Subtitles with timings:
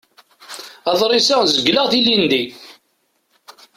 [0.91, 2.43] Aḍris-a zegleɣ-t ilindi.